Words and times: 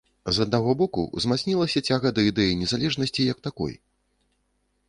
З 0.35 0.41
аднаго 0.47 0.71
боку, 0.79 1.03
узмацнілася 1.19 1.85
цяга 1.91 2.07
да 2.21 2.27
ідэі 2.31 2.57
незалежнасці 2.65 3.29
як 3.33 3.45
такой. 3.49 3.73